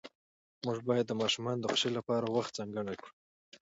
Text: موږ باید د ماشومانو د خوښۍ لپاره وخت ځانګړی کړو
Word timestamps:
موږ 0.65 0.77
باید 0.87 1.05
د 1.07 1.13
ماشومانو 1.21 1.61
د 1.61 1.65
خوښۍ 1.71 1.91
لپاره 1.97 2.25
وخت 2.35 2.51
ځانګړی 2.57 2.95
کړو 2.99 3.11